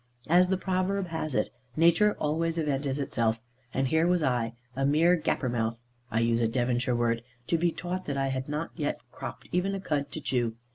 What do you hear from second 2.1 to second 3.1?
always avenges